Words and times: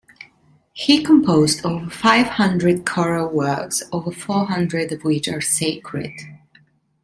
He 0.73 1.03
composed 1.03 1.63
over 1.63 1.87
five 1.91 2.25
hundred 2.25 2.87
choral 2.87 3.27
works, 3.29 3.83
over 3.91 4.11
four 4.11 4.45
hundred 4.47 4.91
of 4.91 5.03
which 5.03 5.27
are 5.27 5.41
sacred. 5.41 6.09